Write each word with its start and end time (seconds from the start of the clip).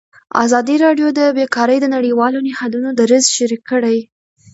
ازادي 0.43 0.75
راډیو 0.85 1.07
د 1.19 1.21
بیکاري 1.37 1.77
د 1.81 1.85
نړیوالو 1.95 2.37
نهادونو 2.47 2.89
دریځ 2.99 3.25
شریک 3.35 3.61
کړی. 3.71 3.97